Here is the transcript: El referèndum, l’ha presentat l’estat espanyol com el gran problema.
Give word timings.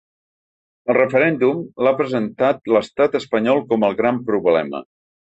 El 0.91 0.95
referèndum, 0.97 1.59
l’ha 1.87 1.91
presentat 1.99 2.71
l’estat 2.75 3.17
espanyol 3.19 3.61
com 3.73 3.85
el 3.89 3.99
gran 3.99 4.19
problema. 4.31 4.81